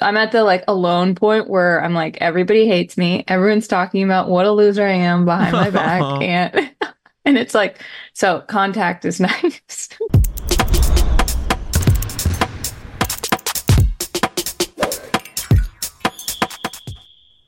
[0.00, 3.24] I'm at the like alone point where I'm like, everybody hates me.
[3.28, 6.02] Everyone's talking about what a loser I am behind my back.
[6.22, 6.70] And
[7.24, 9.88] and it's like, so contact is nice.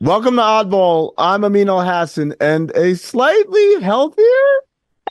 [0.00, 1.12] Welcome to Oddball.
[1.18, 4.24] I'm Amin Al Hassan, and a slightly healthier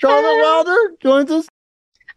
[0.02, 1.48] Charlotte Wilder joins us.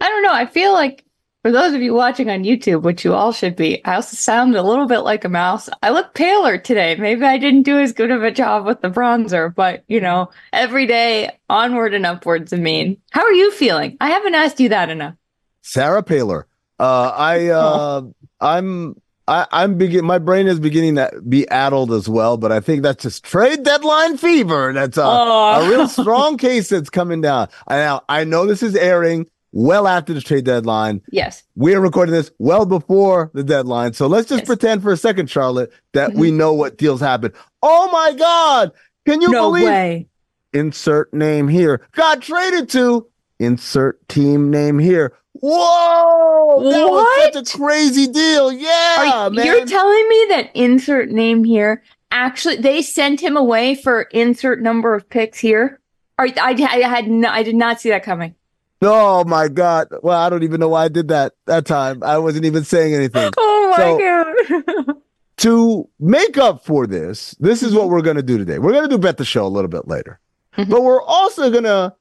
[0.00, 0.32] I don't know.
[0.32, 1.04] I feel like
[1.42, 4.54] for those of you watching on YouTube, which you all should be, I also sound
[4.54, 5.68] a little bit like a mouse.
[5.82, 6.96] I look paler today.
[6.96, 10.30] Maybe I didn't do as good of a job with the bronzer, but you know,
[10.52, 12.52] every day onward and upwards.
[12.52, 13.96] I mean, how are you feeling?
[14.00, 15.14] I haven't asked you that enough.
[15.62, 16.46] Sarah Paler.
[16.78, 18.02] Uh, I uh,
[18.40, 20.04] I'm I, I'm begin.
[20.04, 23.62] My brain is beginning to be addled as well, but I think that's just trade
[23.62, 24.72] deadline fever.
[24.74, 25.62] That's a, Oh.
[25.64, 27.48] a real strong case that's coming down.
[27.66, 31.00] I now I know this is airing well after the trade deadline.
[31.10, 31.42] Yes.
[31.56, 34.46] We're recording this well before the deadline, so let's just Yes.
[34.46, 36.16] pretend for a second, Charlotte, that Mhm.
[36.16, 37.32] we know what deals happen.
[37.62, 38.72] Oh my God!
[39.06, 39.64] Can you no believe?
[39.64, 40.06] way.
[40.52, 41.80] Insert name here.
[41.94, 43.06] Got traded to.
[43.38, 45.12] Insert team name here.
[45.40, 46.70] Whoa!
[46.70, 47.34] That was What?
[47.34, 48.52] such a crazy deal.
[48.52, 49.46] Yeah, you, man.
[49.46, 54.94] you're telling me that insert name here actually they sent him away for insert number
[54.94, 55.78] of picks here?
[56.18, 58.34] Are, I, I had no, I did not see that coming.
[58.82, 59.88] Oh my God.
[60.02, 62.02] Well, I don't even know why I did that that time.
[62.02, 63.32] I wasn't even saying anything.
[63.38, 64.96] Oh my So- god.
[65.38, 68.58] to make up for this, this is what we're going to do today.
[68.58, 70.18] We're going to do bet the show a little bit later,
[70.58, 70.68] Mhm.
[70.68, 71.94] but we're also going to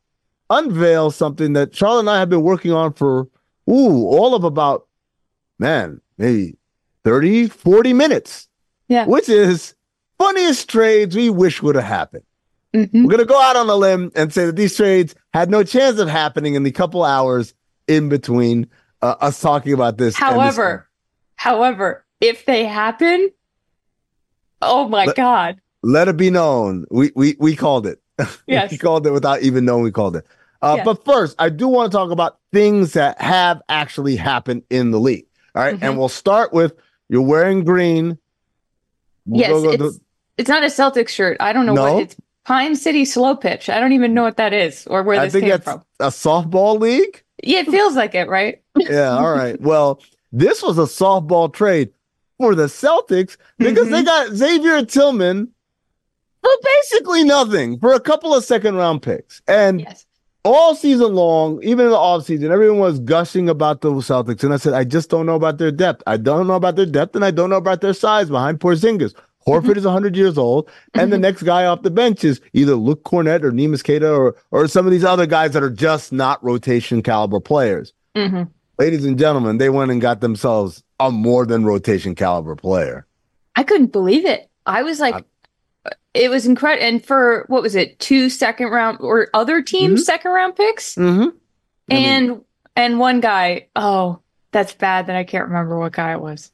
[0.50, 3.28] unveil something that Charlotte and I have been working on for
[3.70, 4.88] ooh all of about
[5.60, 6.58] man maybe
[7.04, 8.48] 30 40 minutes
[8.88, 9.06] Yeah.
[9.06, 9.76] which is
[10.18, 12.24] funniest trades we wish would have happened
[12.76, 12.90] Mhm.
[12.94, 15.64] we're going to go out on a limb and say that these trades had no
[15.64, 17.54] chance of happening in the couple hours
[17.88, 18.68] in between
[19.02, 20.88] uh, us talking about this and this- However,
[21.36, 23.32] however, if they happen,
[24.62, 25.62] oh my Let- god.
[25.82, 28.02] let it be known we we we called it
[28.48, 28.70] Yes.
[28.72, 30.26] we called it without even knowing we called it
[30.62, 34.92] uh, but first i do want to talk about things that have actually happened in
[34.92, 35.26] the league
[35.56, 35.74] all right?
[35.76, 35.98] and Mhm.
[35.98, 36.74] we'll start with
[37.08, 38.18] you're wearing green
[39.26, 40.00] We'll Yes, go- go- it's
[40.38, 41.38] it's not a Celtics shirt.
[41.40, 41.94] I don't know No?
[41.96, 42.16] what it's
[42.50, 43.70] Pine City Slow Pitch.
[43.70, 45.84] I don't even know what that is or where i this think came that's from.
[46.00, 48.62] a softball league Yeah, it feels like it, right?
[48.76, 50.02] yeah all right well
[50.32, 51.90] this was a softball trade
[52.40, 53.92] for the celtics because Mm-hmm.
[53.92, 55.50] they got xavier tillman
[56.42, 60.06] for basically nothing for a couple of second round picks and Yes.
[60.46, 64.42] all season long, even in the offseason, everyone was gushing about the Celtics.
[64.44, 66.02] And I said, I just don't know about their depth.
[66.08, 69.14] I don't know about their depth, and I don't know about their size behind Porzingis.
[69.48, 71.22] Horford is 100 years old, and the Mhm.
[71.22, 74.86] next guy off the bench is either Luke Kornet or Neemias Queta or, or some
[74.86, 77.94] of these other guys that are just not rotation caliber players.
[78.16, 78.44] hmm
[78.78, 83.06] Ladies and gentlemen, they went and got themselves a more than rotation caliber player.
[83.56, 84.50] I couldn't believe it.
[84.66, 85.26] I was like,
[86.14, 86.86] it was incredible.
[86.88, 90.06] And for what was it, two second round or other teams' Mhm.
[90.06, 91.30] second round picks, Mm-hmm.
[91.90, 92.42] and
[92.76, 93.68] and one guy.
[93.76, 94.20] Oh,
[94.52, 96.52] that's bad that I can't remember what guy it was.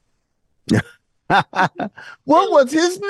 [1.28, 3.00] what was his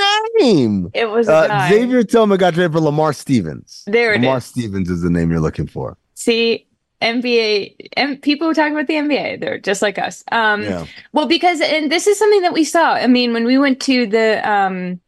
[0.40, 0.90] name?
[0.94, 1.68] It was Uh.
[1.68, 3.82] Xavier Tillman got traded for Lamar Stevens.
[3.86, 4.44] There it Lamar is.
[4.44, 5.96] Stevens is the name you're looking for.
[6.14, 6.66] See,
[7.02, 10.24] NBA and people who talk about the NBA, they're just like us.
[10.32, 10.86] Um, yeah.
[11.12, 12.94] Well, because and this is something that we saw.
[12.94, 15.00] I mean, when we went to the um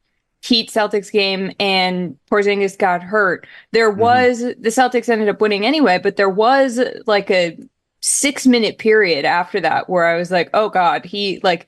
[0.42, 4.00] Heat Celtics game and Porzingis got hurt, there Mm-hmm.
[4.00, 7.58] was the Celtics ended up winning anyway, but there was like a
[8.00, 11.66] six minute period after that where I was like, oh God, he like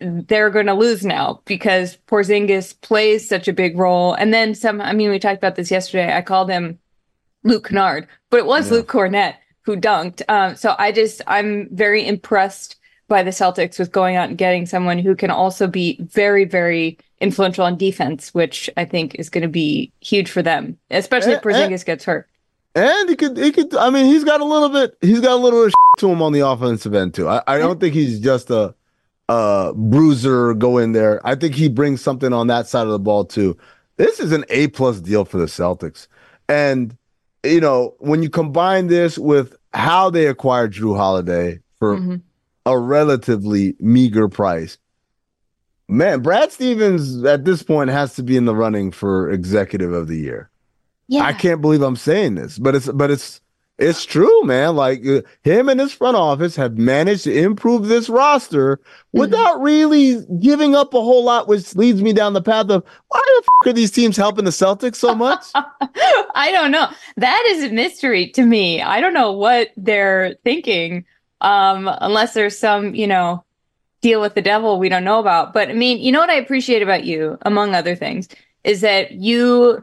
[0.00, 4.12] they're going to lose now because Porzingis plays such a big role.
[4.14, 6.14] And then some, I mean, we talked about this yesterday.
[6.14, 6.78] I called him
[7.44, 8.78] Luke Kennard, but it was Yeah.
[8.78, 10.22] Luke Kornet who dunked.
[10.28, 12.76] Um, so I just, I'm very impressed
[13.08, 16.96] by the Celtics with going out and getting someone who can also be very, very
[17.20, 21.44] influential on defense, which I think is going to be huge for them, especially if
[21.44, 21.68] Eh, eh.
[21.68, 22.28] Porzingis gets hurt.
[22.74, 23.74] And he could, he could.
[23.74, 24.96] I mean, he's got a little bit.
[25.00, 27.28] He's got a little bit of to him on the offensive end too.
[27.28, 28.74] I, I don't think he's just a,
[29.30, 30.52] a bruiser.
[30.54, 31.24] Go in there.
[31.26, 33.56] I think he brings something on that side of the ball too.
[33.96, 36.06] This is an A plus deal for the Celtics.
[36.48, 36.96] And
[37.44, 42.16] you know, when you combine this with how they acquired Jrue Holiday for Mm-hmm.
[42.66, 44.76] a relatively meager price,
[45.88, 50.08] man, Brad Stevens at this point has to be in the running for executive of
[50.08, 50.50] the year.
[51.08, 51.22] Yeah.
[51.24, 53.40] I can't believe I'm saying this, but it's but it's
[53.80, 54.76] it's true, man.
[54.76, 58.78] Like uh, him and his front office have managed to improve this roster
[59.12, 63.20] without really giving up a whole lot, which leads me down the path of why
[63.20, 65.46] the f- are these teams helping the Celtics so much?
[65.54, 66.88] I don't know.
[67.16, 68.82] That is a mystery to me.
[68.82, 71.06] I don't know what they're thinking,
[71.40, 73.44] um, unless there's some, you know,
[74.02, 75.54] deal with the devil we don't know about.
[75.54, 78.28] But I mean, you know what I appreciate about you, among other things,
[78.62, 79.82] is that you,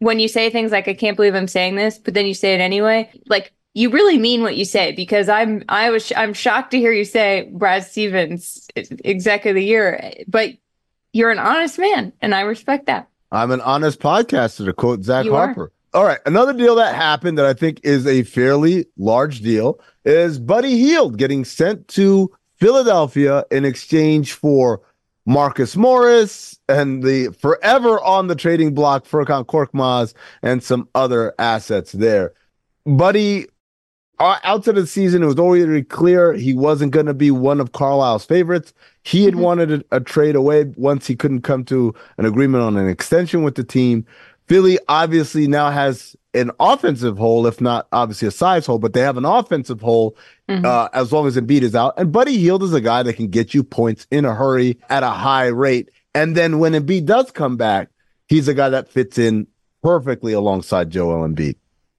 [0.00, 2.54] when you say things like, I can't believe I'm saying this, but then you say
[2.54, 6.72] it anyway, like, you really mean what you say because I'm I was I'm shocked
[6.72, 8.66] to hear you say Brad Stevens
[9.04, 10.50] exec of the year, but
[11.12, 13.08] you're an honest man and I respect that.
[13.30, 15.46] I'm an honest podcaster, to quote Zach You are.
[15.46, 15.72] Harper.
[15.94, 20.40] All right, another deal that happened that I think is a fairly large deal is
[20.40, 24.82] Buddy Hield getting sent to Philadelphia in exchange for
[25.30, 30.12] Marcus Morris and the forever on the trading block Furkan Korkmaz
[30.42, 32.32] and some other assets there.
[32.84, 33.46] Buddy,
[34.18, 37.60] uh, outside of the season, it was already clear he wasn't going to be one
[37.60, 38.74] of Carlisle's favorites.
[39.04, 39.38] He had Mhm.
[39.38, 43.44] wanted a, a trade away once he couldn't come to an agreement on an extension
[43.44, 44.04] with the team.
[44.48, 49.00] Philly obviously now has an offensive hole, if not obviously a size hole, but they
[49.00, 50.16] have an offensive hole
[50.48, 50.64] Mhm.
[50.64, 51.94] uh, as long as Embiid is out.
[51.96, 55.02] And Buddy Hield is a guy that can get you points in a hurry at
[55.02, 55.90] a high rate.
[56.14, 57.88] And then when Embiid does come back,
[58.28, 59.46] he's a guy that fits in
[59.82, 61.56] perfectly alongside Joel Embiid.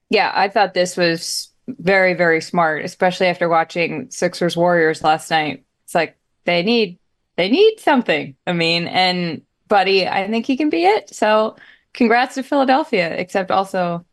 [0.09, 5.63] Yeah, I thought this was very, very smart, especially after watching Sixers Warriors last night.
[5.85, 6.97] It's like they need
[7.37, 8.35] they need something.
[8.45, 11.13] I mean, and Buddy, I think he can be it.
[11.15, 11.55] So
[11.93, 14.05] congrats to Philadelphia, except also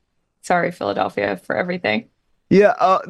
[0.43, 2.09] sorry, Philadelphia, for everything.
[2.51, 3.01] Yeah, uh,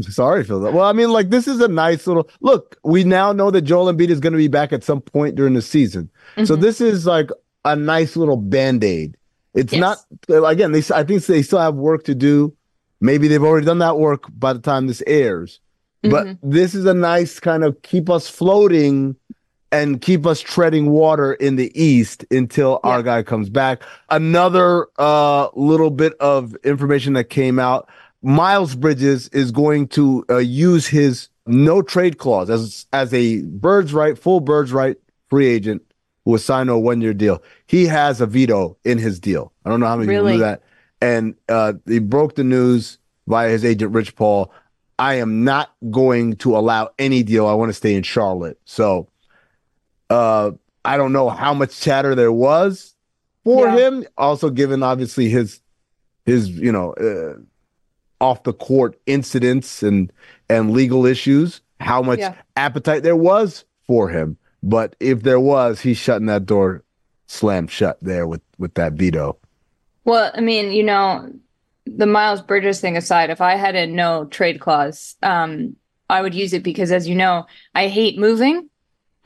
[0.00, 0.58] sorry, Phil.
[0.60, 2.76] Well, I mean, like this is a nice little look.
[2.82, 5.54] We now know that Joel Embiid is going to be back at some point during
[5.54, 6.10] the season,
[6.44, 6.60] so Mhm.
[6.60, 7.30] this is like
[7.64, 9.16] a nice little band aid.
[9.54, 9.80] It's Yes.
[9.80, 10.72] not again.
[10.72, 12.52] They I think they still have work to do.
[13.00, 15.60] Maybe they've already done that work by the time this airs,
[16.02, 16.38] but Mhm.
[16.42, 19.14] this is a nice kind of keep us floating
[19.72, 23.82] and keep us treading water in the east until our guy comes back.
[24.10, 27.88] Another uh little bit of information that came out
[28.22, 33.92] Miles Bridges is going to uh, use his no trade clause as as a birds
[33.92, 34.96] right full birds right
[35.28, 35.82] free agent
[36.24, 37.42] who was signed to a one year deal.
[37.66, 39.52] He has a veto in his deal.
[39.64, 40.32] I don't know how many people Really?
[40.34, 40.62] knew that.
[41.00, 44.52] And uh, he broke the news via his agent Rich Paul.
[45.00, 47.48] I am not going to allow any deal.
[47.48, 48.60] I want to stay in Charlotte.
[48.66, 49.08] So
[50.12, 50.50] uh,
[50.84, 52.94] I don't know how much chatter there was
[53.44, 53.76] for Yeah.
[53.78, 54.04] him.
[54.18, 55.60] Also, given obviously his
[56.26, 57.34] his you know uh,
[58.24, 60.12] off the court incidents and
[60.48, 62.34] and legal issues, how much Yeah.
[62.56, 64.36] appetite there was for him.
[64.62, 66.84] But if there was, he's shutting that door
[67.26, 69.36] slammed shut there with with that veto.
[70.04, 71.30] Well, I mean, you know,
[71.86, 75.76] the Miles Bridges thing aside, if I had a no trade clause, um,
[76.10, 78.68] I would use it because, as you know, I hate moving.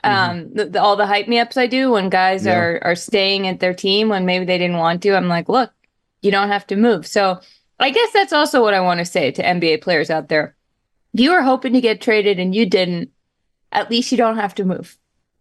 [0.05, 2.49] Um, the, the- all the hype me ups I do when guys Mm-hmm.
[2.49, 2.59] Yeah.
[2.59, 5.71] are are staying at their team when maybe they didn't want to, I'm like, look,
[6.23, 7.07] you don't have to move.
[7.07, 7.41] So
[7.81, 10.55] I guess that's also what I want to say to NBA players out there.
[11.15, 13.11] If you were hoping to get traded and you didn't,
[13.73, 14.97] at least you don't have to move.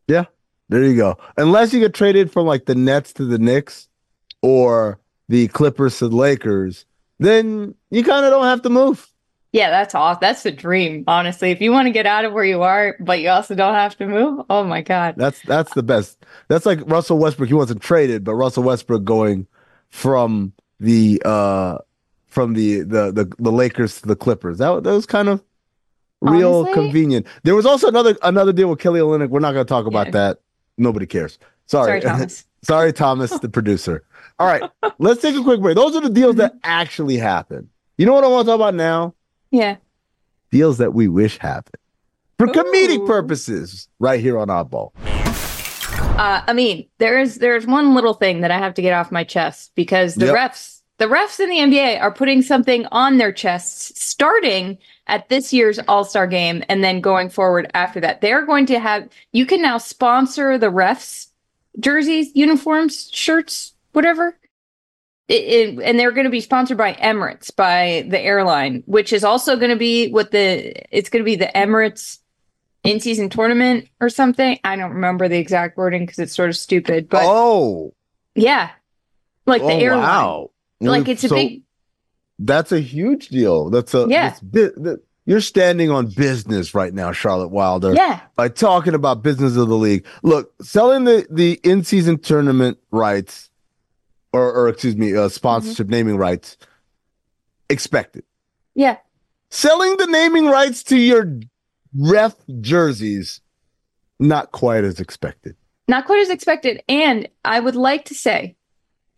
[0.07, 0.25] Yeah,
[0.69, 1.17] there you go.
[1.37, 3.87] Unless you get traded from like the Nets to the Knicks
[4.41, 6.85] or the Clippers to the Lakers,
[7.19, 9.07] then you kind of don't have to move.
[9.55, 10.19] Yeah, that's awesome.
[10.19, 11.49] That's the dream, honestly.
[11.51, 13.97] If you want to get out of where you are, but you also don't have
[13.99, 15.15] to move, oh my God.
[15.17, 16.25] That's that's the best.
[16.49, 17.47] That's like Russell Westbrook.
[17.47, 19.47] He wasn't traded, but Russell Westbrook going
[19.89, 21.77] from the uh
[22.27, 24.57] from the the the, the Lakers to the Clippers.
[24.57, 25.41] That, that was kind of
[26.21, 26.73] real Honestly?
[26.73, 27.27] convenient.
[27.43, 29.29] There was also another another deal with Kelly Olynyk.
[29.29, 30.11] We're not going to talk about Yeah.
[30.11, 30.39] that.
[30.77, 31.39] Nobody cares.
[31.67, 32.45] Sorry, Sorry, Thomas.
[32.61, 34.03] Sorry, Thomas, the producer.
[34.37, 34.69] All right,
[34.99, 35.75] let's take a quick break.
[35.77, 36.59] Those are the deals that Mm-hmm.
[36.65, 37.69] actually happened.
[37.97, 39.15] You know what I want to talk about now?
[39.55, 39.77] Yeah.
[40.51, 41.77] Deals that we wish happened
[42.37, 44.91] for comedic purposes, right here on Oddball.
[46.17, 49.23] Uh, I mean, there's there's one little thing that I have to get off my
[49.23, 50.35] chest because the Yep.
[50.35, 55.51] refs, the refs in the NBA are putting something on their chests starting at this
[55.53, 58.21] year's All-Star game and then going forward after that.
[58.21, 61.27] They're going to have you can now sponsor the refs
[61.79, 64.37] jerseys, uniforms, shirts, whatever.
[65.27, 69.23] It, it- and they're going to be sponsored by Emirates, by the airline, which is
[69.23, 72.19] also going to be what the it's going to be the Emirates
[72.83, 74.59] in season tournament or something.
[74.63, 77.93] I don't remember the exact wording because it's sort of stupid, but oh,
[78.35, 78.69] yeah.
[79.47, 80.01] like the Oh, airline.
[80.03, 80.51] wow.
[80.81, 81.63] Like it's a So big
[82.37, 83.69] That's a huge deal.
[83.71, 84.29] That's a Yeah.
[84.29, 87.95] that's that- you're standing on business right now, Charlotte Wilder.
[87.95, 88.19] yeah.
[88.35, 90.05] by talking about business of the league.
[90.21, 93.49] Look, selling the the in season tournament rights,
[94.35, 96.57] or or excuse me, uh, sponsorship naming rights,
[97.69, 98.23] expected.
[98.73, 98.97] Yeah.
[99.49, 101.39] Selling the naming rights to your
[101.97, 103.41] ref jerseys,
[104.19, 105.55] not quite as expected.
[105.87, 106.83] Not quite as expected.
[106.89, 108.55] And I would like to say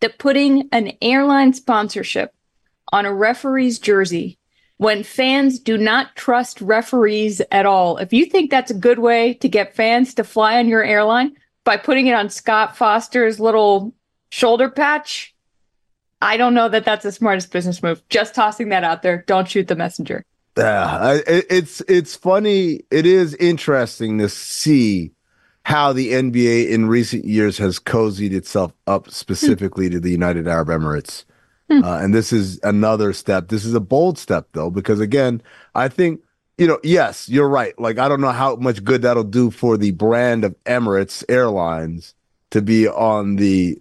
[0.02, 2.34] that putting an airline sponsorship
[2.94, 4.38] on a referee's jersey
[4.78, 9.34] when fans do not trust referees at all, if you think that's a good way
[9.36, 13.94] to get fans to fly on your airline by putting it on Scott Foster's little
[14.30, 15.36] shoulder patch,
[16.22, 18.02] I don't know that that's the smartest business move.
[18.10, 19.24] Just tossing that out there.
[19.28, 20.24] Don't shoot the messenger.
[20.58, 22.82] Yeah, I- it's it's funny.
[22.90, 25.12] It is interesting to see
[25.64, 29.12] how the NBA in recent years has cozied itself up hmm.
[29.12, 31.26] specifically to the United Arab Emirates.
[31.70, 31.84] Hmm.
[31.84, 33.50] Uh, and this is another step.
[33.50, 35.44] This is a bold step, though, because again,
[35.76, 36.22] I think
[36.58, 36.80] you know.
[36.84, 37.78] Yes, you're right.
[37.80, 42.16] Like I don't know how much good that'll do for the brand of Emirates Airlines
[42.50, 43.78] to be on the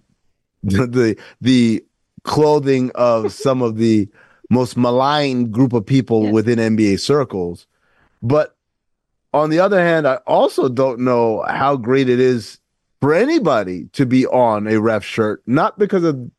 [0.91, 1.83] the the
[2.23, 4.07] clothing of some of the
[4.49, 6.33] most maligned group of people Yes.
[6.33, 7.67] within NBA circles.
[8.21, 8.55] But
[9.33, 12.59] on the other hand, I also don't know how great it is
[13.01, 16.31] for anybody to be on a ref shirt, not because of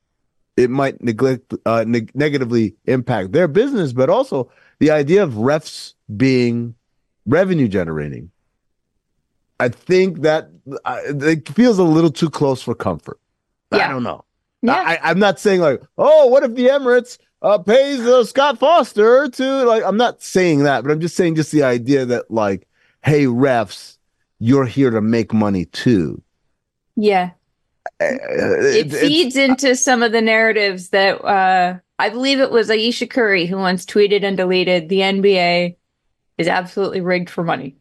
[0.57, 5.95] it might neglect uh, neg- negatively impact their business, but also the idea of refs
[6.17, 6.75] being
[7.27, 8.31] revenue generating.
[9.61, 10.51] I think that
[10.85, 13.21] uh, it feels a little too close for comfort.
[13.73, 14.25] I don't know.
[14.63, 14.75] Yeah.
[14.75, 19.29] I, I'm not saying like, oh, what if the Emirates uh, pays uh, Scott Foster
[19.29, 19.85] to like?
[19.85, 22.67] I'm not saying that, but I'm just saying just the idea that like,
[23.05, 23.99] hey, refs,
[24.41, 26.23] you're here to make money too.
[26.97, 27.31] yeah.
[28.01, 32.71] Uh, it it's- feeds into some of the narratives that uh, I believe it was
[32.71, 35.77] Ayesha Curry who once tweeted and deleted the NBA
[36.37, 37.77] is absolutely rigged for money.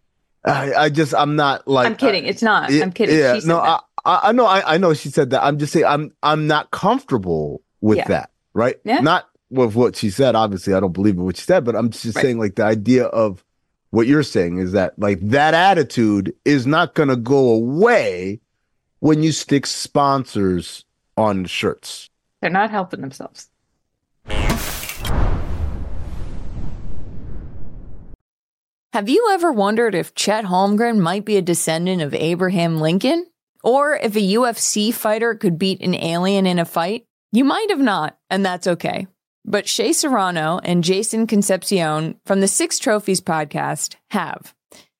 [0.45, 2.25] I, I just I'm not like I'm kidding.
[2.25, 2.71] It's not.
[2.71, 3.17] Yeah, I'm kidding.
[3.17, 3.59] Yeah, no.
[3.59, 5.43] I, I I know I, I know she said that.
[5.43, 8.07] I'm just saying I'm I'm not comfortable with Yeah.
[8.07, 8.77] that, right?
[8.83, 9.01] Yeah.
[9.01, 10.35] Not with what she said.
[10.35, 12.21] Obviously, I don't believe in what she said, but I'm just Right.
[12.23, 13.43] saying like the idea of
[13.91, 18.39] what you're saying is that like that attitude is not going to go away
[18.99, 20.83] when you stick sponsors
[21.15, 22.09] on shirts.
[22.41, 23.49] They're not helping themselves.
[28.93, 33.27] Have you ever wondered if Chet Holmgren might be a descendant of Abraham Lincoln?
[33.67, 37.05] Or if a UFC fighter could beat an alien in a fight?
[37.33, 39.07] You might have not, and that's okay.
[39.43, 44.55] But Shea Serrano and Jason Concepcion from the Six Trophies podcast have.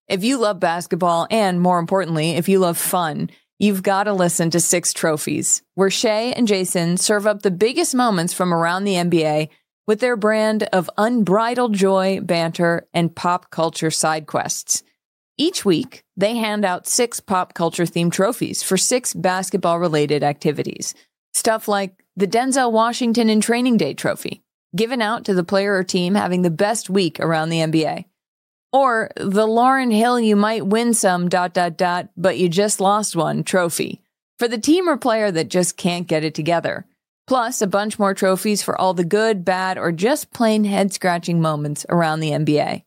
[0.10, 4.50] If you love basketball and, more importantly, if you love fun, you've got to listen
[4.50, 8.96] to Six Trophies, where Shea and Jason serve up the biggest moments from around the
[8.96, 9.48] NBA
[9.88, 14.84] with their brand of unbridled joy, banter, and pop culture side quests.
[15.40, 20.96] Each week, they hand out six pop culture themed trophies for six basketball related activities.
[21.36, 24.42] Stuff like the Denzel Washington in Training Day trophy,
[24.76, 28.06] given out to the player or team having the best week around the NBA.
[28.74, 33.16] Or the Lauryn Hill you might win some dot dot dot, but you just lost
[33.16, 34.02] one trophy
[34.40, 36.88] for the team or player that just can't get it together.
[37.28, 41.42] Plus, a bunch more trophies for all the good, bad, or just plain head scratching
[41.42, 42.84] moments around the NBA.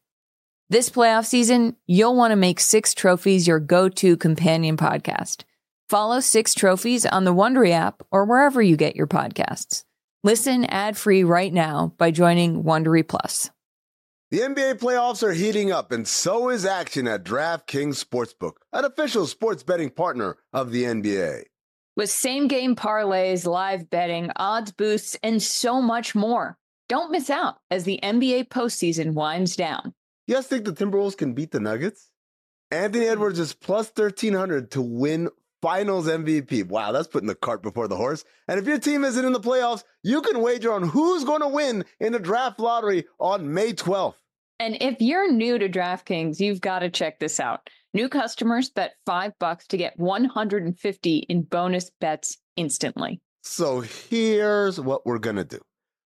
[0.70, 5.42] This playoff season, you'll want to make Six Trophies your go to companion podcast.
[5.88, 9.82] Follow Six Trophies on the Wondery app or wherever you get your podcasts.
[10.22, 13.50] Listen ad free right now by joining Wondery Plus.
[14.30, 19.26] The NBA playoffs are heating up, and so is action at DraftKings Sportsbook, an official
[19.26, 21.46] sports betting partner of the NBA.
[21.96, 26.58] With same game parlays, live betting, odds boosts, and so much more.
[26.88, 29.94] Don't miss out as the NBA postseason winds down.
[30.30, 32.08] You guys think the Timberwolves can beat the Nuggets?
[32.70, 33.10] Anthony hmm.
[33.10, 35.28] Edwards is plus 1300 to win
[35.60, 36.68] finals MVP.
[36.68, 38.22] Wow, that's putting the cart before the horse.
[38.46, 41.48] And if your team isn't in the playoffs, you can wager on who's going to
[41.48, 44.14] win in the draft lottery on May 12th.
[44.60, 47.68] And if you're new to DraftKings, you've got to check this out.
[47.92, 53.20] New customers bet 5 bucks to get 150 in bonus bets instantly.
[53.42, 55.58] So here's what we're going to do.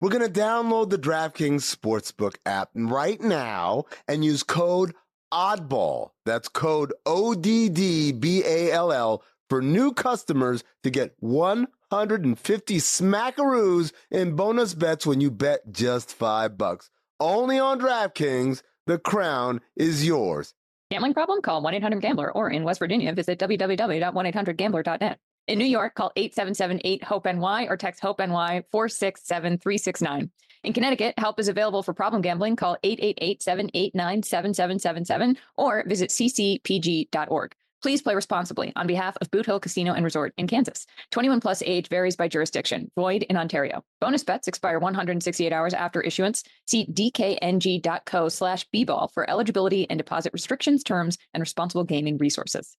[0.00, 4.94] We're going to download the DraftKings Sportsbook app right now and use code
[5.32, 6.10] ODDBALL.
[6.24, 12.76] That's code O D D B A L L for new customers to get 150
[12.76, 16.90] smackaroos in bonus bets when you bet just 5 bucks.
[17.18, 20.54] Only on DraftKings, the crown is yours.
[20.92, 21.42] Gambling problem?
[21.42, 25.18] Call 1 800 Gambler or in West Virginia, visit www.1800Gambler.net.
[25.48, 30.28] In New York, call 877-8-HOPE-NY or text HOPE-NY 467-369.
[30.64, 32.54] In Connecticut, help is available for problem gambling.
[32.54, 37.54] Call 888-789-7777 or visit ccpg.org.
[37.80, 40.84] Please play responsibly on behalf of Boot Hill Casino and Resort in Kansas.
[41.12, 42.90] 21 plus age varies by jurisdiction.
[42.94, 43.82] Void in Ontario.
[44.02, 46.42] Bonus bets expire 168 hours after issuance.
[46.66, 52.76] See dkng.co slash bball for eligibility and deposit restrictions, terms, and responsible gaming resources.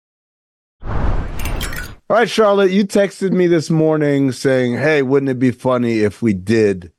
[2.11, 6.23] All right, Charlotte, you texted me this morning saying, hey, wouldn't it be funny if
[6.23, 6.91] we did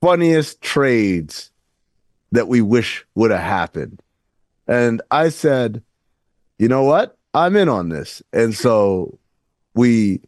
[0.00, 1.50] funniest trades
[2.32, 4.00] that we wish would have happened?
[4.66, 5.82] And I said,
[6.58, 7.18] you know what?
[7.34, 8.22] I'm in on this.
[8.32, 9.18] And so
[9.74, 10.22] we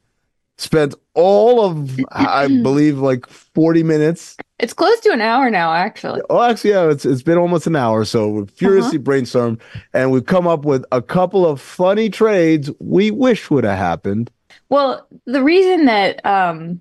[0.59, 4.37] spent all of, I believe, like 40 minutes.
[4.59, 6.23] It's close to an hour now, actually.
[6.31, 8.05] Oh, actually, yeah, it's, it's been almost an hour.
[8.05, 9.11] So we furiously uh-huh.
[9.11, 9.61] brainstormed
[9.93, 14.31] and we've come up with a couple of funny trades we wish would have happened.
[14.69, 16.81] Well, the reason that um,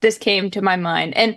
[0.00, 1.36] this came to my mind, and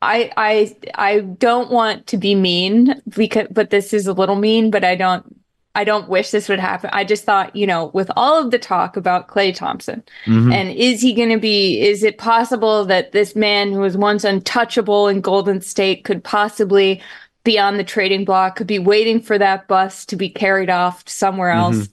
[0.00, 4.70] I, I, I don't want to be mean because, but this is a little mean,
[4.70, 5.41] but I don't
[5.74, 6.90] I don't wish this would happen.
[6.92, 10.52] I just thought, you know, with all of the talk about Klay Thompson, mm-hmm.
[10.52, 14.24] and is he going to be, is it possible that this man who was once
[14.24, 17.00] untouchable in Golden State could possibly
[17.44, 21.08] be on the trading block, could be waiting for that bus to be carried off
[21.08, 21.76] somewhere else?
[21.76, 21.92] Mm-hmm.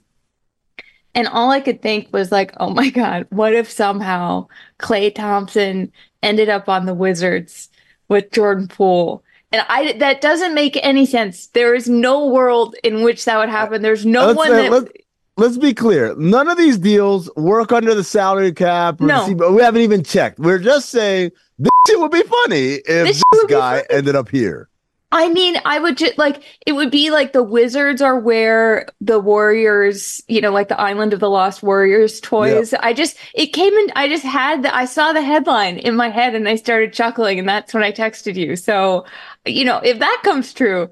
[1.14, 4.46] And all I could think was like, oh my God, what if somehow
[4.78, 5.90] Klay Thompson
[6.22, 7.68] ended up on the Wizards
[8.08, 9.24] with Jordan Poole?
[9.52, 11.48] And I that doesn't make any sense.
[11.48, 13.82] There is no world in which that would happen.
[13.82, 14.70] There's no let's, one uh, that.
[14.70, 14.92] Let's,
[15.36, 16.14] let's, be clear.
[16.16, 19.00] None of these deals work under the salary cap.
[19.00, 20.38] no, we haven't even checked.
[20.38, 24.69] We're just saying this shit would be funny if this, this guy ended up here.
[25.12, 29.18] I mean, I would just like it would be like the Wizards are where the
[29.18, 32.72] Warriors, you know, like the Island of the Lost Warriors toys.
[32.72, 32.80] Yep.
[32.84, 33.92] I just it came in.
[33.96, 37.40] I just had the I saw the headline in my head and I started chuckling,
[37.40, 38.54] and that's when I texted you.
[38.54, 39.04] So,
[39.44, 40.90] you know, if that comes true,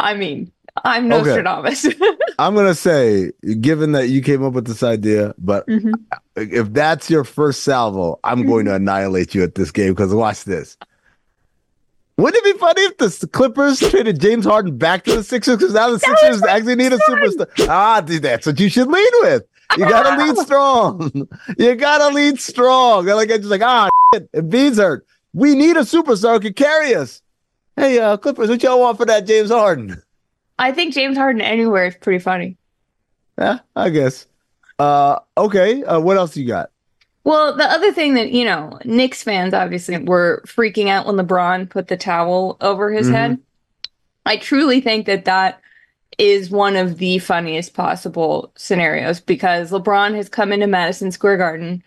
[0.00, 0.50] I mean,
[0.84, 1.86] I'm Nostradamus.
[1.86, 1.98] Okay.
[2.40, 3.30] I'm gonna say,
[3.60, 5.92] given that you came up with this idea, but mm-hmm.
[6.34, 8.48] if that's your first salvo, I'm mm-hmm.
[8.48, 10.76] going to annihilate you at this game because watch this.
[12.16, 15.74] Wouldn't it be funny if the Clippers traded James Harden back to the Sixers because
[15.74, 17.68] now the Sixers actually need a superstar?
[17.68, 19.42] Ah, dude, that's what you should lead with.
[19.76, 21.28] You gotta lead strong.
[21.58, 23.04] You gotta lead strong.
[23.04, 26.94] They're like, just like, ah, shit, if hurt, we need a superstar who can carry
[26.94, 27.20] us.
[27.76, 30.02] Hey, uh, Clippers, what y'all want for that James Harden?
[30.58, 32.56] I think James Harden anywhere is pretty funny.
[33.38, 34.26] Yeah, I guess.
[34.78, 35.84] Uh, okay.
[35.84, 36.70] Uh, what else you got?
[37.26, 41.68] Well, the other thing that, you know, Knicks fans obviously were freaking out when LeBron
[41.68, 43.14] put the towel over his mm-hmm.
[43.16, 43.38] head.
[44.24, 45.60] I truly think that that
[46.18, 51.82] is one of the funniest possible scenarios because LeBron has come into Madison Square Garden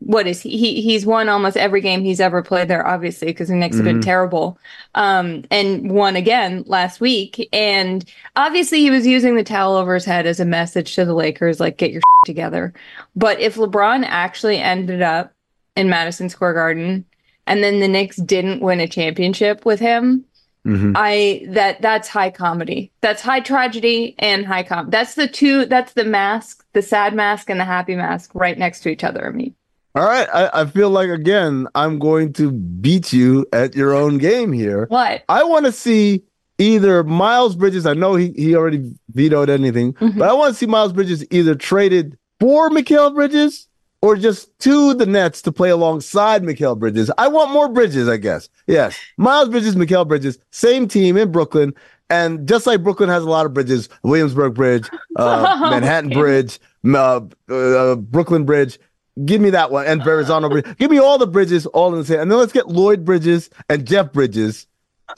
[0.00, 0.56] what is he?
[0.56, 3.86] he he's won almost every game he's ever played there, obviously, because the Knicks mm-hmm.
[3.86, 4.08] have been mm-hmm.
[4.08, 4.58] terrible.
[4.94, 7.48] Um, and won again last week.
[7.52, 8.04] And
[8.36, 11.60] obviously, he was using the towel over his head as a message to the Lakers,
[11.60, 12.74] like, get your together.
[13.14, 15.32] But if LeBron actually ended up
[15.76, 17.04] in Madison Square Garden
[17.46, 20.24] and then the Knicks didn't win a championship with him,
[20.66, 20.94] Mm-hmm.
[20.96, 22.90] I that that's high comedy.
[23.00, 24.90] That's high tragedy and high com.
[24.90, 25.64] That's the two.
[25.64, 29.28] That's the mask, the sad mask, and the happy mask right next to each other.
[29.28, 29.54] I mean,
[29.96, 30.28] all right.
[30.32, 34.86] I, I, feel like again, I'm going to beat you at your own game here.
[34.88, 35.24] What?
[35.28, 36.22] I want to see
[36.58, 37.86] either Miles Bridges.
[37.86, 40.18] I know he, he already vetoed anything, mm-hmm.
[40.18, 43.68] but I want to see Miles Bridges either traded for Mikal Bridges
[44.02, 47.10] or just to the Nets to play alongside Mikal Bridges.
[47.16, 48.50] I want more Bridges, I guess.
[48.66, 48.98] Yes.
[49.16, 51.74] Miles Bridges, Mikal Bridges, same team in Brooklyn.
[52.08, 56.20] And just like Brooklyn has a lot of bridges, Williamsburg Bridge, uh, Manhattan okay.
[56.20, 58.78] Bridge, uh, uh, Brooklyn Bridge,
[59.24, 60.66] Give me that one and Verrazano Bridge.
[60.76, 62.20] Give me all the bridges all in the same.
[62.20, 64.66] And then let's get Lloyd Bridges and Jeff Bridges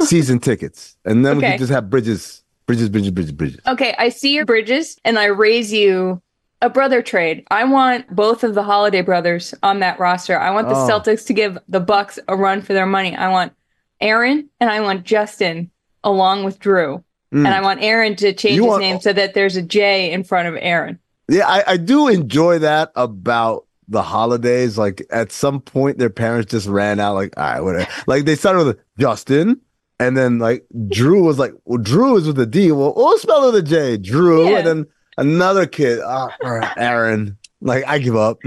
[0.03, 0.97] season tickets.
[1.05, 1.47] And then okay.
[1.47, 3.61] we can just have Bridges, Bridges, Bridges, Bridges, Bridges.
[3.67, 6.23] Okay, I see your Bridges and I raise you
[6.61, 7.45] a brother trade.
[7.51, 10.39] I want both of the Holiday brothers on that roster.
[10.39, 10.89] I want the oh.
[10.89, 13.17] Celtics to give the Bucks a run for their money.
[13.17, 13.53] I want
[14.01, 15.71] Aaron and I want Justin
[16.05, 17.05] along with Drew.
[17.33, 17.45] Mm.
[17.45, 20.11] And I want Aaron to change you his want, name so that there's a J
[20.13, 20.99] in front of Aaron.
[21.29, 26.51] Yeah, I, I do enjoy that about the holidays, like at some point their parents
[26.51, 27.91] just ran out, like, all right, whatever.
[28.07, 29.61] like they started with Justin,
[29.99, 32.71] and then like Drew was like, well, Drew is with a D.
[32.73, 34.59] Well, we'll spell it with a J, Drew, yeah.
[34.59, 36.29] and then another kid, uh,
[36.77, 37.37] Aaron.
[37.61, 38.39] Like, I give up.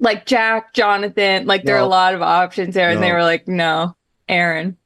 [0.00, 3.46] Like Jack, Jonathan, like there are a lot of options there, and they were like,
[3.46, 3.96] no,
[4.28, 4.76] Aaron.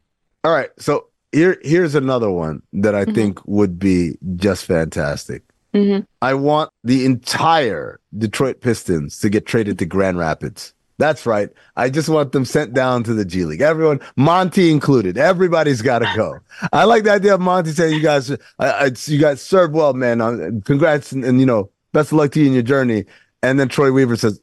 [0.44, 3.14] All right, so here here's another one that I mm-hmm.
[3.14, 5.42] think would be just fantastic.
[5.74, 6.06] Mhm.
[6.22, 10.72] I want the entire Detroit Pistons to get traded to Grand Rapids.
[10.98, 11.48] That's right.
[11.76, 13.60] I just want them sent down to the G League.
[13.60, 15.16] Everyone, Monty included.
[15.16, 16.38] Everybody's got to go.
[16.72, 19.92] I like the idea of Monty saying, "You guys, I, I, you guys served well,
[19.94, 20.62] man.
[20.64, 23.04] Congrats, and, and you know, best of luck to you in your journey."
[23.44, 24.40] And then Troy Weaver says,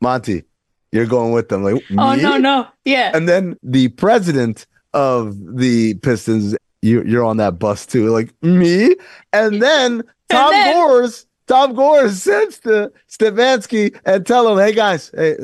[0.00, 0.44] "Monty,
[0.92, 2.68] you're going with them." Like, Oh "Me?" no, no.
[2.84, 3.10] Yeah.
[3.12, 8.10] And then the president of the Pistons, you, you're on that bus too.
[8.10, 8.94] Like me.
[9.32, 15.10] And then Tom then- Gores, Tom Gores sends to Stefanski and tell him, hey guys,
[15.16, 15.36] hey,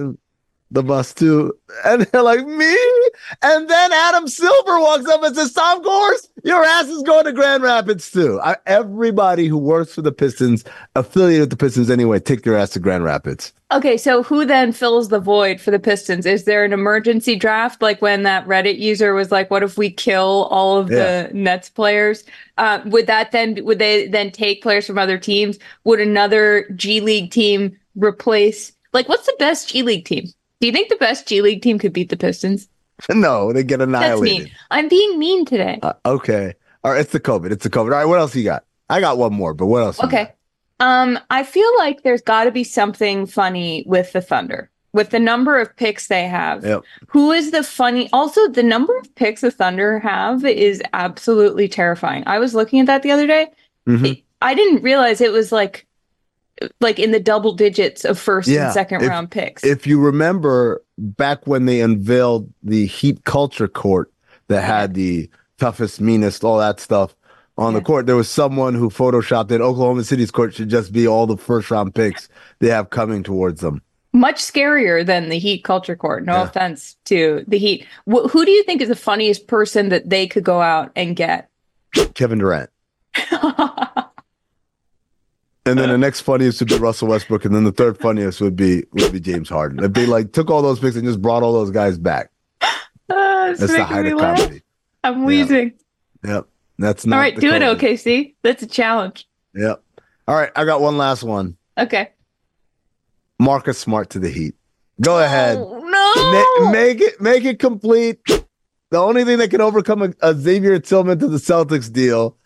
[0.74, 1.52] the bus too.
[1.84, 2.76] And they're like, me?
[3.42, 7.32] And then Adam Silver walks up and says, Tom Gores, your ass is going to
[7.32, 8.40] Grand Rapids too.
[8.42, 12.70] I, everybody who works for the Pistons, affiliated with the Pistons anyway, take your ass
[12.70, 13.52] to Grand Rapids.
[13.72, 16.26] Okay, so who then fills the void for the Pistons?
[16.26, 19.90] Is there an emergency draft like when that Reddit user was like, "What if we
[19.90, 21.26] kill all of Yeah.
[21.28, 22.22] the Nets players?"
[22.58, 25.58] Uh, would that then would they then take players from other teams?
[25.84, 28.70] Would another G League team replace?
[28.92, 30.26] Like, what's the best G League team?
[30.60, 32.68] Do you think the best G League team could beat the Pistons?
[33.12, 34.44] no, they get That's annihilated.
[34.44, 34.52] mean.
[34.70, 35.78] I'm being mean today.
[35.82, 36.54] Uh, okay.
[36.84, 37.00] All right.
[37.00, 37.50] It's the COVID.
[37.50, 37.84] It's the COVID.
[37.86, 38.04] All right.
[38.04, 38.64] What else you got?
[38.88, 40.02] I got one more, but what else?
[40.02, 40.30] Okay.
[40.80, 44.70] Um, I feel like there's got to be something funny with the Thunder.
[44.92, 46.82] With the number of picks they have, Yep.
[47.08, 48.08] who is the funny?
[48.12, 52.22] Also, the number of picks the Thunder have is absolutely terrifying.
[52.26, 53.48] I was looking at that the other day.
[53.88, 54.22] Mhm.
[54.40, 55.86] I didn't realize it was like,
[56.80, 59.64] like in the double digits of first Yeah, and second if- round picks.
[59.64, 64.12] If you remember back when they unveiled the Heat Culture Court
[64.48, 67.14] that had the toughest, meanest, all that stuff
[67.56, 71.06] on the court, there was someone who photoshopped that Oklahoma City's court should just be
[71.06, 72.28] all the first round picks
[72.60, 73.80] they have coming towards them.
[74.12, 76.24] Much scarier than the Heat culture court.
[76.24, 76.44] No Yeah.
[76.44, 77.84] offense to the Heat.
[78.08, 81.16] Wh- who do you think is the funniest person that they could go out and
[81.16, 81.48] get?
[82.14, 82.70] Kevin Durant.
[85.66, 88.54] And then the next funniest would be Russell Westbrook, and then the third funniest would
[88.56, 89.82] be would be James Harden.
[89.82, 93.48] If they like took all those picks and just brought all those guys back, ah,
[93.48, 94.38] it's that's the height of laugh.
[94.38, 94.62] comedy.
[95.02, 95.72] I'm wheezing.
[96.22, 96.46] Yep,
[96.78, 97.78] that's not All right, do it, COVID.
[97.78, 98.34] OKC.
[98.42, 99.26] That's a challenge.
[99.54, 99.82] Yep.
[100.28, 101.56] All right, I got one last one.
[101.78, 102.10] Okay.
[103.38, 104.54] Marcus Smart to the Heat.
[105.00, 105.56] Go ahead.
[105.58, 106.70] Oh, Ma- no.
[106.72, 108.20] make it make it complete.
[108.26, 112.36] The only thing that can overcome a, a Xavier Tillman to the Celtics deal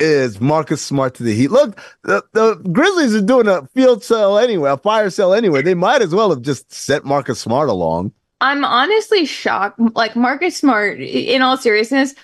[0.00, 1.50] is Marcus Smart to the Heat.
[1.50, 5.62] Look, the, the Grizzlies are doing a field sale anyway, a fire sale anyway.
[5.62, 8.12] They might as well have just sent Marcus Smart along.
[8.40, 9.80] I'm honestly shocked.
[9.96, 12.14] Like Marcus Smart, in all seriousness,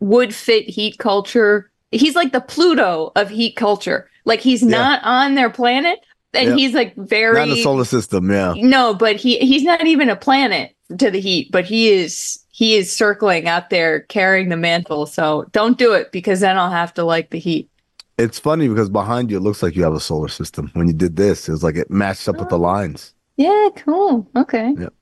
[0.00, 1.70] would fit Heat culture.
[1.92, 4.08] He's like the Pluto of Heat culture.
[4.24, 4.68] Like he's Yeah.
[4.70, 5.98] not on their planet,
[6.32, 6.54] and Yeah.
[6.56, 8.54] he's like very Not in the solar system, yeah.
[8.56, 12.76] no, but he he's not even a planet to the Heat, but he is he
[12.76, 15.06] is circling out there carrying the mantle.
[15.06, 17.70] So don't do it because then I'll have to like the Heat.
[18.18, 20.70] It's funny because behind you it looks like you have a solar system.
[20.74, 23.14] When you did this, it was like it matched up with the lines.
[23.38, 24.28] Yeah, cool.
[24.36, 24.74] Okay.
[24.78, 24.92] Yep.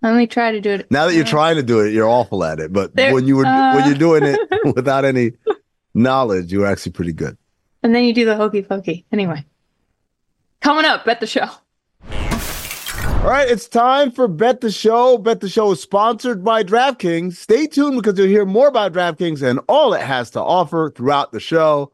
[0.00, 0.88] Let me try to do it.
[0.92, 2.72] Now that you're trying to do it, you're awful at it.
[2.72, 3.74] But There- when you were uh.
[3.74, 4.38] when you're doing it
[4.76, 5.32] without any
[5.94, 7.36] knowledge, you were actually pretty good.
[7.82, 9.06] And then you do the hokey pokey.
[9.10, 9.44] Anyway.
[10.60, 11.48] Coming up at the show.
[13.18, 15.18] All right, it's time for Bet the Show.
[15.18, 17.34] Bet the Show is sponsored by DraftKings.
[17.34, 21.32] Stay tuned because you'll hear more about DraftKings and all it has to offer throughout
[21.32, 21.92] the show.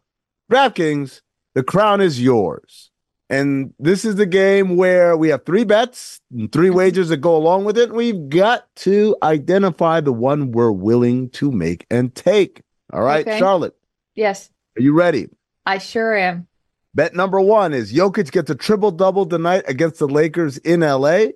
[0.52, 1.22] DraftKings,
[1.54, 2.90] the crown is yours.
[3.30, 7.34] And this is the game where we have three bets and three wagers that go
[7.34, 7.92] along with it.
[7.92, 12.60] We've got to identify the one we're willing to make and take.
[12.92, 13.38] All right, Okay.
[13.38, 13.74] Charlotte,
[14.14, 15.28] Yes, are you ready?
[15.66, 16.46] I sure am.
[16.94, 21.26] Bet number one is Jokic gets a triple double tonight against the Lakers in LA.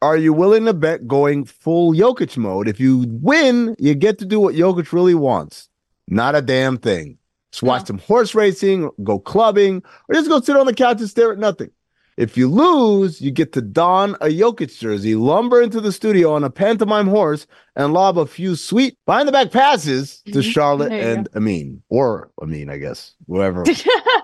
[0.00, 2.68] Are you willing to bet going full Jokic mode?
[2.68, 5.68] If you win, you get to do what Jokic really wants.
[6.06, 7.18] Not a damn thing.
[7.50, 7.86] Just watch No.
[7.86, 11.38] some horse racing, go clubbing, or just go sit on the couch and stare at
[11.38, 11.70] nothing.
[12.16, 16.44] If you lose, you get to don a Jokic jersey, lumber into the studio on
[16.44, 20.52] a pantomime horse, and lob a few sweet behind the back passes to Mhm.
[20.52, 21.82] Charlotte and Amin.
[21.88, 23.14] Or Amin, I guess.
[23.26, 23.64] Whoever,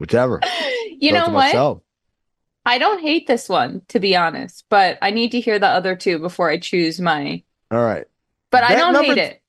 [0.00, 0.40] whichever.
[0.98, 1.32] you know what?
[1.32, 1.82] myself.
[2.66, 5.94] I don't hate this one, to be honest, but I need to hear the other
[5.94, 7.42] two before I choose my.
[7.70, 8.06] All right.
[8.50, 9.42] But I don't hate it.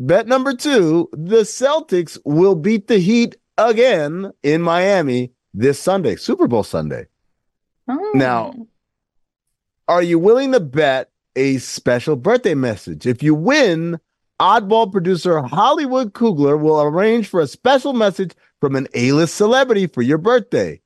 [0.00, 6.48] Bet number two the Celtics will beat the Heat again in Miami this Sunday, Super
[6.48, 7.06] Bowl Sunday.
[7.88, 8.12] Oh.
[8.14, 8.54] Now-
[9.88, 13.06] Are you willing to bet a special birthday message?
[13.06, 13.98] If you win,
[14.40, 19.86] oddball producer Hollywood Kugler will arrange for a special message from an A list celebrity
[19.86, 20.80] for your birthday.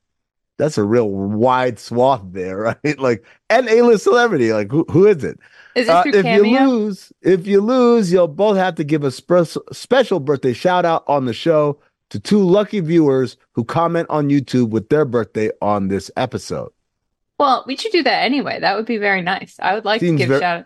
[0.57, 2.99] That's a real wide swath there, right?
[2.99, 4.53] Like an A list celebrity.
[4.53, 5.39] Like who, who is it?
[5.75, 6.43] is this Uh, if cameo?
[6.43, 10.85] you lose, if you lose, you'll both have to give a spe- special birthday shout
[10.85, 11.79] out on the show.
[12.11, 16.71] to two lucky viewers who comment on YouTube with their birthday on this episode.
[17.39, 18.59] Well, we should do that anyway.
[18.59, 19.57] That would be very nice.
[19.59, 20.65] I would like Seems to give a shout out.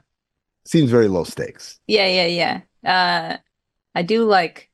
[0.65, 1.79] Seems very low stakes.
[1.87, 2.61] Yeah, yeah, yeah.
[2.85, 3.37] Uh,
[3.95, 4.69] I do like,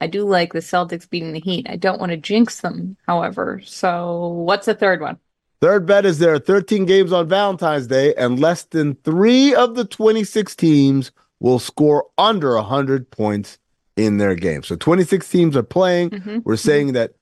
[0.00, 1.66] I do like the Celtics beating the Heat.
[1.68, 3.60] I don't want to jinx them, however.
[3.64, 5.18] So, what's the third one?
[5.60, 9.76] Third bet is there are 13 games on Valentine's Day, and less than three of
[9.76, 13.58] the 26 teams will score under 100 points
[13.96, 14.62] in their game.
[14.64, 16.10] So 26 teams are playing.
[16.10, 16.42] Mhm.
[16.44, 17.12] We're saying that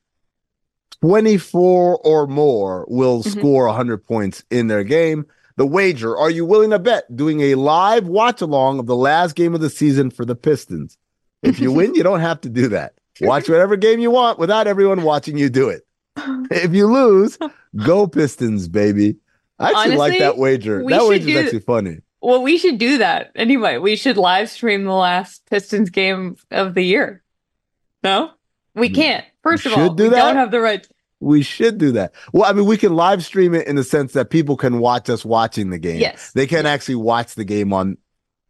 [1.03, 3.39] 24 or more will Mhm.
[3.39, 5.27] score 100 points in their game.
[5.61, 9.35] The wager Are you willing to bet doing a live watch along of the last
[9.35, 10.96] game of the season for the Pistons?
[11.42, 12.94] If you win, you don't have to do that.
[13.20, 15.87] Watch whatever game you want without everyone watching you do it.
[16.51, 17.37] If you lose,
[17.77, 19.16] go Pistons, baby.
[19.59, 20.83] I actually like that wager.
[20.88, 21.99] That wager's do- actually funny.
[22.23, 23.77] Well, we should do that anyway.
[23.77, 27.23] We should live stream the last Pistons game of the year.
[28.03, 28.31] No,
[28.75, 28.94] we mm.
[28.94, 29.27] can't.
[29.42, 30.23] First you of all, do we that?
[30.23, 30.88] don't have the right.
[31.20, 32.14] We should do that.
[32.33, 35.11] Well, I mean, we can live stream it in the sense that people can watch
[35.11, 36.00] us watching the game.
[36.00, 36.33] Yes.
[36.33, 37.98] They can actually watch the game on,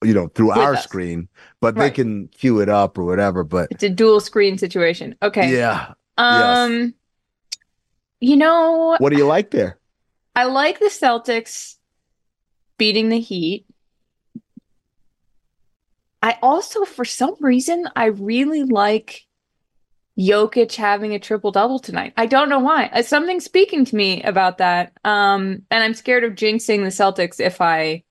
[0.05, 0.85] you know, through With our us.
[0.85, 1.29] screen,
[1.61, 3.43] but they can queue it up or whatever.
[3.43, 5.17] But It's a dual screen situation.
[5.21, 5.53] Okay.
[5.57, 6.95] yeah, Um,
[8.21, 9.79] you know, what do you like there?
[10.37, 11.75] I like the Celtics
[12.79, 13.67] beating the Heat.
[16.23, 19.27] I also, for some reason, I really like
[20.19, 22.13] Jokic having a triple double tonight.
[22.17, 22.91] I don't know why.
[22.93, 24.93] Uh, Something's speaking to me about that.
[25.05, 28.05] Um, and I'm scared of jinxing the Celtics if I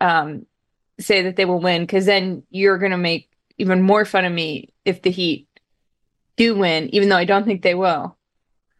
[0.00, 0.46] um
[0.98, 3.28] say that they will win, because then you're gonna make
[3.58, 5.48] even more fun of me if the Heat
[6.36, 8.16] do win, even though I don't think they will.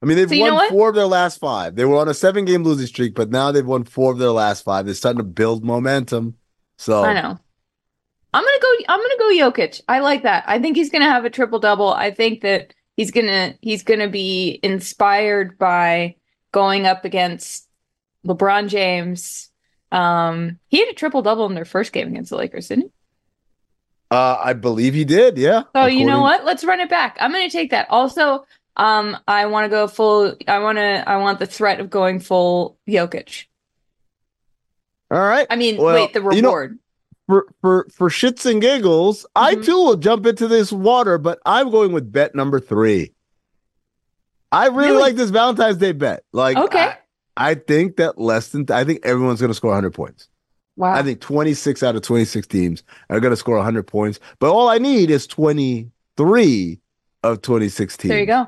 [0.03, 1.77] I mean, they've So won four of their last five.
[1.77, 4.31] They were on a seven game losing streak, but now they've won four of their
[4.31, 4.85] last five.
[4.85, 6.37] They're starting to build momentum.
[6.79, 7.39] So I know.
[8.35, 8.85] I'm gonna go.
[8.89, 9.81] I'm gonna go Jokic.
[9.89, 10.45] I like that.
[10.47, 11.93] I think he's gonna have a triple double.
[11.93, 16.17] I think that he's gonna he's gonna be inspired by
[16.53, 17.69] going up against
[18.27, 19.51] LeBron James.
[19.91, 22.91] Um, he had a triple double in their first game against the Lakers, didn't he?
[24.11, 25.37] uh, I believe he did.
[25.37, 25.65] Yeah.
[25.75, 26.45] So you know what?
[26.45, 27.17] Let's run it back.
[27.21, 27.87] I'm gonna take that.
[27.91, 28.47] Also,
[28.79, 30.35] um, I want to go full.
[30.49, 31.07] I want to.
[31.07, 33.45] I want the threat of going full Jokic.
[35.11, 35.47] All right.
[35.51, 36.79] I mean, Well, wait, the you know- reward.
[37.27, 39.65] For for for shits and giggles, I Mhm.
[39.65, 43.13] too will jump into this water, but I'm going with bet number three.
[44.51, 45.01] I really, Really?
[45.01, 46.25] like this Valentine's Day bet.
[46.33, 46.93] Like, Okay.
[47.37, 50.29] I, I think that less than I think everyone's going to score 100 points.
[50.77, 50.93] wow.
[50.95, 54.69] I think 26 out of 26 teams are going to score 100 points, but all
[54.69, 56.81] I need is 23
[57.23, 58.11] of 26 teams.
[58.11, 58.47] there you go.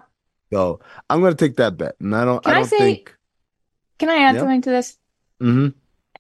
[0.53, 2.43] So I'm going to take that bet, and I don't.
[2.45, 3.15] Can I I don't say- think.
[3.99, 4.41] Can I add Yeah.
[4.41, 4.99] something to this?
[5.41, 5.69] hmm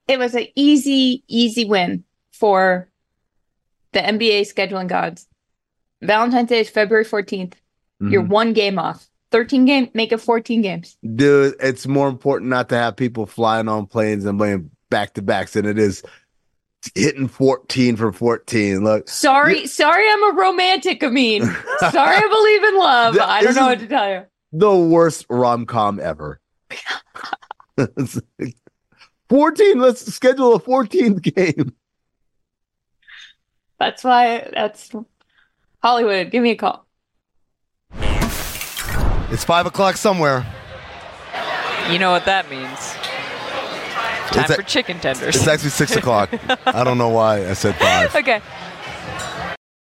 [0.08, 2.04] it was an easy, easy win
[2.38, 2.88] for
[3.92, 5.27] the NBA scheduling gods.
[6.03, 7.55] Valentine's Day is February 14th.
[8.01, 8.31] You're Mm-hmm.
[8.33, 9.09] one game off.
[9.31, 10.97] 13 game, make it 14 games.
[11.16, 15.23] dude, it's more important not to have people flying on planes and playing back to
[15.23, 16.03] backs than it is
[16.94, 18.85] hitting 14 for 14.
[18.85, 21.42] Look, Sorry, sorry, I'm a romantic, I mean,
[21.79, 23.18] Sorry, I believe in love.
[23.18, 24.23] I don't know what to tell you.
[24.53, 26.40] the worst rom com ever.
[29.29, 31.73] 14, let's schedule a 14th game.
[33.85, 34.90] That's why that's
[35.83, 36.31] Hollywood.
[36.31, 36.87] Give me a call.
[39.31, 40.47] It's five o'clock somewhere.
[41.90, 42.79] You know what that means.
[44.33, 45.37] Time It's a- for chicken tenders.
[45.37, 46.31] It's actually six o'clock.
[46.66, 48.14] I don't know why I said five.
[48.16, 48.40] okay.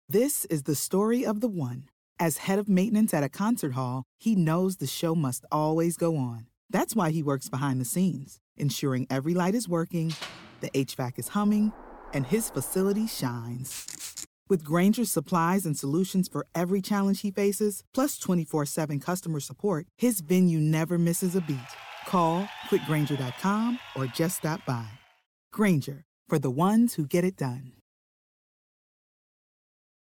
[0.08, 1.90] This is the story of the one.
[2.20, 6.18] As head of maintenance at a concert hall, he knows the show must always go
[6.18, 6.46] on.
[6.70, 10.14] That's why he works behind the scenes, ensuring every light is working,
[10.62, 11.74] the HVAC is humming,
[12.14, 14.26] and his facility shines.
[14.50, 19.88] With Grainger's supplies and solutions for every challenge he faces, plus 24 7 customer support,
[19.98, 21.58] his venue never misses a beat.
[22.08, 24.88] Call quickgranger.com or just stop by.
[25.52, 27.74] Grainger, for the ones who get it done.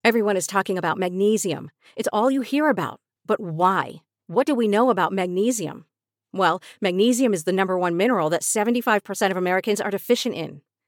[0.04, 1.70] Everyone is talking about magnesium.
[1.96, 3.00] It's all you hear about.
[3.24, 4.02] But why?
[4.26, 5.86] What do we know about magnesium?
[6.30, 10.60] Well, magnesium is the number one mineral that 75% of Americans are deficient in.